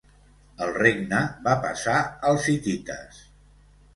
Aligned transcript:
El 0.67 0.71
regne 0.77 1.19
va 1.49 1.53
passar 1.67 1.99
als 2.31 2.49
hitites. 2.53 3.23